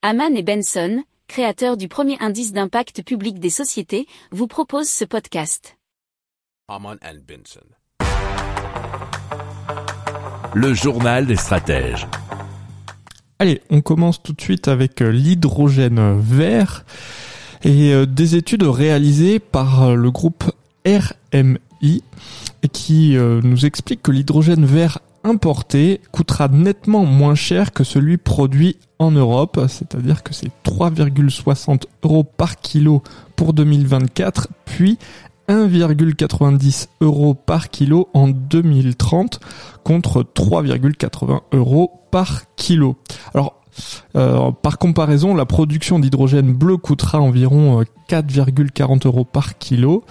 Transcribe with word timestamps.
Haman 0.00 0.36
et 0.36 0.44
Benson, 0.44 1.02
créateurs 1.26 1.76
du 1.76 1.88
premier 1.88 2.16
indice 2.20 2.52
d'impact 2.52 3.02
public 3.02 3.40
des 3.40 3.50
sociétés, 3.50 4.06
vous 4.30 4.46
proposent 4.46 4.88
ce 4.88 5.04
podcast. 5.04 5.76
Haman 6.68 6.96
and 7.02 7.16
Benson. 7.26 7.66
Le 10.54 10.72
journal 10.72 11.26
des 11.26 11.34
stratèges. 11.34 12.06
Allez, 13.40 13.60
on 13.70 13.80
commence 13.80 14.22
tout 14.22 14.32
de 14.32 14.40
suite 14.40 14.68
avec 14.68 15.02
euh, 15.02 15.10
l'hydrogène 15.10 16.20
vert 16.20 16.84
et 17.64 17.92
euh, 17.92 18.06
des 18.06 18.36
études 18.36 18.62
réalisées 18.62 19.40
par 19.40 19.82
euh, 19.82 19.94
le 19.96 20.12
groupe 20.12 20.44
RMI 20.86 22.04
qui 22.72 23.16
nous 23.16 23.66
expliquent 23.66 24.02
que 24.02 24.10
l'hydrogène 24.10 24.64
vert 24.64 24.98
importé 25.24 26.00
coûtera 26.12 26.48
nettement 26.48 27.04
moins 27.04 27.34
cher 27.34 27.72
que 27.72 27.84
celui 27.84 28.16
produit 28.16 28.76
en 28.98 29.10
Europe, 29.10 29.60
c'est-à-dire 29.68 30.22
que 30.22 30.34
c'est 30.34 30.50
3,60 30.64 31.82
euros 32.02 32.24
par 32.24 32.56
kilo 32.56 33.02
pour 33.36 33.52
2024, 33.52 34.48
puis 34.64 34.98
1,90 35.48 36.88
euros 37.00 37.34
par 37.34 37.70
kilo 37.70 38.08
en 38.12 38.28
2030 38.28 39.40
contre 39.82 40.22
3,80 40.22 41.40
euros 41.52 41.92
par 42.10 42.42
kilo. 42.56 42.96
Alors 43.34 43.57
euh, 44.16 44.50
par 44.50 44.78
comparaison, 44.78 45.34
la 45.34 45.46
production 45.46 45.98
d'hydrogène 45.98 46.52
bleu 46.52 46.76
coûtera 46.76 47.20
environ 47.20 47.82
4,40 48.08 49.06
euh, 49.06 49.08
euros 49.08 49.24
par 49.24 49.58
kilo 49.58 50.04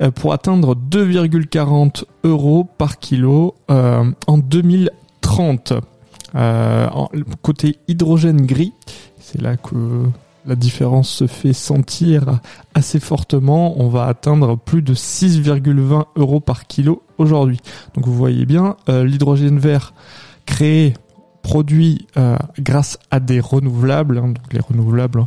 euh, 0.00 0.10
pour 0.10 0.32
atteindre 0.32 0.74
2,40 0.74 2.04
euros 2.24 2.66
par 2.78 2.98
kilo 2.98 3.54
en 3.68 4.38
2030. 4.38 5.74
côté 7.42 7.78
hydrogène 7.88 8.46
gris, 8.46 8.72
c'est 9.20 9.40
là 9.40 9.56
que 9.56 10.06
la 10.44 10.56
différence 10.56 11.08
se 11.08 11.26
fait 11.26 11.52
sentir 11.52 12.40
assez 12.74 12.98
fortement. 12.98 13.80
On 13.80 13.88
va 13.88 14.06
atteindre 14.06 14.56
plus 14.56 14.82
de 14.82 14.94
6,20 14.94 16.04
euros 16.16 16.40
par 16.40 16.66
kilo 16.66 17.02
aujourd'hui. 17.18 17.60
Donc 17.94 18.06
vous 18.06 18.14
voyez 18.14 18.44
bien, 18.44 18.76
l'hydrogène 18.88 19.58
vert 19.58 19.94
créé 20.46 20.94
produit 21.42 22.06
euh, 22.16 22.36
grâce 22.58 22.98
à 23.10 23.20
des 23.20 23.40
renouvelables, 23.40 24.18
hein, 24.18 24.28
donc 24.28 24.52
les 24.52 24.60
renouvelables, 24.60 25.26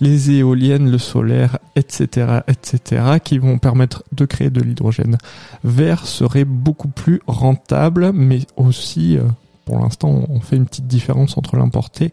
les 0.00 0.30
éoliennes, 0.30 0.90
le 0.90 0.98
solaire, 0.98 1.58
etc., 1.74 2.40
etc., 2.46 3.02
qui 3.22 3.38
vont 3.38 3.58
permettre 3.58 4.04
de 4.12 4.24
créer 4.24 4.50
de 4.50 4.60
l'hydrogène 4.60 5.18
vert 5.64 6.06
serait 6.06 6.44
beaucoup 6.44 6.88
plus 6.88 7.20
rentable, 7.26 8.12
mais 8.12 8.40
aussi, 8.56 9.16
euh, 9.16 9.22
pour 9.64 9.78
l'instant, 9.78 10.24
on 10.28 10.40
fait 10.40 10.56
une 10.56 10.66
petite 10.66 10.86
différence 10.86 11.38
entre 11.38 11.56
l'importé 11.56 12.12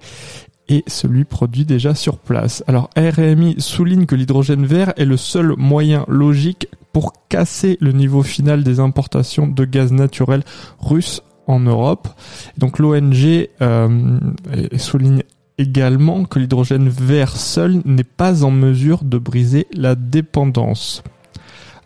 et 0.69 0.83
celui 0.87 1.25
produit 1.25 1.65
déjà 1.65 1.93
sur 1.93 2.17
place. 2.17 2.63
Alors 2.67 2.89
RMI 2.95 3.55
souligne 3.59 4.05
que 4.05 4.15
l'hydrogène 4.15 4.65
vert 4.65 4.93
est 4.95 5.05
le 5.05 5.17
seul 5.17 5.53
moyen 5.57 6.05
logique 6.07 6.67
pour 6.93 7.13
casser 7.27 7.77
le 7.81 7.91
niveau 7.91 8.23
final 8.23 8.63
des 8.63 8.79
importations 8.79 9.47
de 9.47 9.65
gaz 9.65 9.91
naturel 9.91 10.43
russe 10.79 11.23
en 11.51 11.59
Europe. 11.59 12.07
Donc 12.57 12.79
l'ONG 12.79 13.49
euh, 13.61 14.19
souligne 14.77 15.21
également 15.57 16.25
que 16.25 16.39
l'hydrogène 16.39 16.89
vert 16.89 17.37
seul 17.37 17.81
n'est 17.85 18.03
pas 18.03 18.43
en 18.43 18.51
mesure 18.51 19.03
de 19.03 19.17
briser 19.17 19.67
la 19.73 19.95
dépendance. 19.95 21.03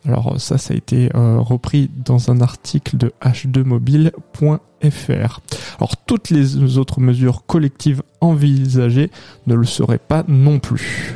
Alors 0.08 0.39
ça, 0.39 0.58
ça 0.58 0.73
a 0.73 0.77
été 0.77 1.09
euh, 1.16 1.38
repris 1.39 1.91
dans 2.05 2.31
un 2.31 2.41
article 2.41 2.97
de 2.97 3.13
h2mobile.fr. 3.21 5.41
Alors 5.80 5.97
toutes 6.05 6.30
les 6.30 6.77
autres 6.77 6.99
mesures 6.99 7.45
collectives 7.45 8.03
envisagées 8.21 9.09
ne 9.47 9.55
le 9.55 9.66
seraient 9.66 9.97
pas 9.97 10.23
non 10.27 10.59
plus. 10.59 11.16